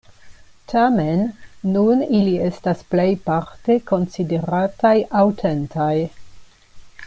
[0.71, 1.19] Tamen,
[1.75, 5.95] nun ili estas plejparte konsiderataj aŭtentaj.